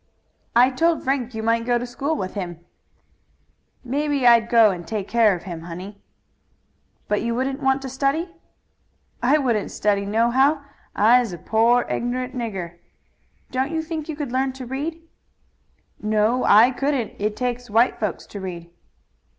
"I 0.55 0.71
told 0.71 1.03
Frank 1.03 1.35
you 1.35 1.43
might 1.43 1.63
go 1.63 1.77
to 1.77 1.85
school 1.85 2.15
with 2.15 2.33
him." 2.33 2.65
"Maybe 3.83 4.25
I'd 4.25 4.49
go 4.49 4.71
and 4.71 4.87
take 4.87 5.07
care 5.07 5.35
of 5.35 5.43
him, 5.43 5.61
honey." 5.61 6.01
"But 7.07 7.21
you 7.21 7.35
wouldn't 7.35 7.61
want 7.61 7.83
to 7.83 7.87
study?" 7.89 8.33
"I 9.21 9.37
wouldn't 9.37 9.69
study 9.69 10.07
nohow. 10.07 10.63
I's 10.95 11.33
a 11.33 11.37
poor, 11.37 11.85
ignorant 11.87 12.35
nigger." 12.35 12.79
"Don't 13.51 13.69
you 13.69 13.83
think 13.83 14.09
you 14.09 14.15
could 14.15 14.31
learn 14.31 14.53
to 14.53 14.65
read?" 14.65 15.03
"No, 16.01 16.45
I 16.45 16.71
couldn't. 16.71 17.13
It 17.19 17.35
takes 17.35 17.69
white 17.69 17.99
folks 17.99 18.25
to 18.25 18.39
read." 18.39 18.71